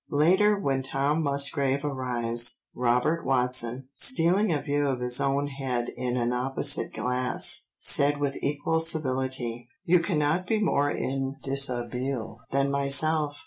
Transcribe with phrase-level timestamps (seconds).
[0.09, 6.17] Later, when Tom Musgrave arrives, "Robert Watson, stealing a view of his own head in
[6.17, 13.37] an opposite glass, said with equal civility, 'You cannot be more in deshabille than myself.